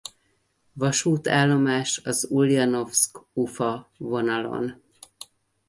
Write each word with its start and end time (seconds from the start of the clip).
Vasútállomás 0.73 1.97
az 2.03 2.27
Uljanovszk–Ufa 2.29 3.91
vonalon. 3.97 4.81